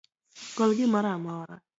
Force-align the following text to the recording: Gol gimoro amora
Gol 0.57 0.71
gimoro 0.77 1.09
amora 1.15 1.55